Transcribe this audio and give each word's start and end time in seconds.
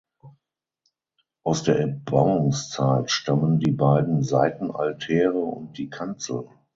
Aus 1.43 1.61
der 1.61 1.77
Erbauungszeit 1.79 3.11
stammen 3.11 3.59
die 3.59 3.69
beiden 3.69 4.23
Seitenaltäre 4.23 5.37
und 5.37 5.77
die 5.77 5.91
Kanzel. 5.91 6.49